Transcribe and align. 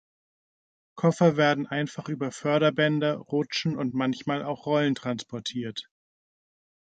Koffer 0.95 1.37
werden 1.37 1.67
einfach 1.67 2.09
über 2.09 2.31
Förderbänder, 2.31 3.17
Rutschen 3.17 3.77
und 3.77 3.93
manchmal 3.93 4.43
auch 4.43 4.65
Rollen 4.65 4.95
transportiert. 4.95 5.91